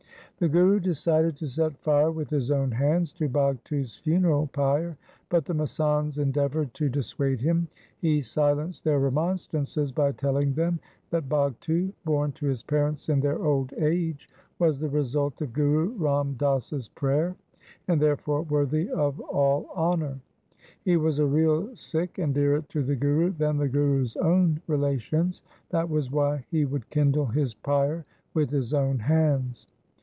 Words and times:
1 0.39 0.49
The 0.49 0.57
Guru 0.57 0.79
decided 0.79 1.37
to 1.37 1.45
set 1.45 1.77
fire 1.77 2.09
with 2.09 2.31
his 2.31 2.49
own 2.49 2.71
hands 2.71 3.13
to 3.13 3.29
Bhagtu's 3.29 3.97
funeral 3.97 4.47
pile, 4.47 4.95
but 5.29 5.45
the 5.45 5.53
masands 5.53 6.17
endeavoured 6.17 6.73
to 6.73 6.89
dissuade 6.89 7.39
him. 7.41 7.67
He 7.99 8.23
silenced 8.23 8.83
their 8.83 8.97
remonstrances 8.99 9.91
by 9.91 10.13
telling 10.13 10.55
them 10.55 10.79
that 11.11 11.29
Bhagtu, 11.29 11.93
born 12.05 12.31
to 12.31 12.47
his 12.47 12.63
parents 12.63 13.07
in 13.07 13.19
their 13.19 13.37
old 13.39 13.71
age, 13.77 14.31
was 14.57 14.79
the 14.79 14.89
result 14.89 15.39
of 15.43 15.53
Guru 15.53 15.89
Ram 15.89 16.33
Das's 16.39 16.87
prayer, 16.87 17.35
and 17.87 18.01
therefore 18.01 18.41
worthy 18.41 18.89
of 18.89 19.19
all 19.19 19.69
honour. 19.75 20.19
He 20.83 20.97
was 20.97 21.19
a 21.19 21.25
real 21.27 21.75
Sikh 21.75 22.17
and 22.17 22.33
dearer 22.33 22.63
to 22.63 22.81
the 22.81 22.95
Guru 22.95 23.29
than 23.29 23.57
the 23.59 23.69
Guru's 23.69 24.17
own 24.17 24.59
relations. 24.65 25.43
That 25.69 25.87
was 25.87 26.09
why 26.09 26.43
he 26.49 26.65
would 26.65 26.89
kindle 26.89 27.27
his 27.27 27.53
pyre 27.53 28.05
with 28.33 28.49
his 28.49 28.73
own 28.73 28.97
hands. 28.97 29.67